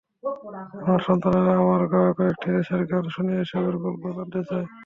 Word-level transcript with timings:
আমার 0.79 1.01
সন্তানেরা 1.07 1.53
আমার 1.61 1.81
গাওয়া 1.91 2.11
কয়েকটি 2.17 2.47
দেশের 2.57 2.81
গান 2.89 3.05
শুনে 3.15 3.33
এসবের 3.37 3.75
গল্প 3.83 4.03
জানতে 4.17 4.41
চায়। 4.49 4.67